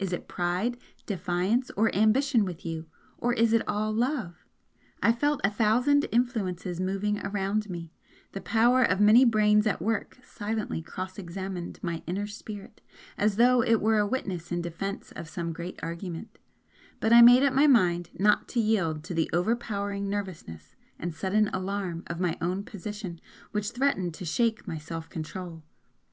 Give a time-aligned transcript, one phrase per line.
[0.00, 2.86] Is it pride, defiance, or ambition with you?
[3.18, 4.44] or is it all love?"
[5.00, 7.92] I felt a thousand influences moving around me
[8.32, 12.80] the power of many brains at work silently cross examined my inner spirit
[13.16, 16.38] as though it were a witness in defence of some great argument
[16.98, 21.46] but I made up my mind not to yield to the overpowering nervousness and sudden
[21.52, 23.20] alarm of my own position
[23.52, 25.62] which threatened to shake my self control.